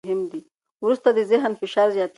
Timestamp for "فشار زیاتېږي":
1.61-2.09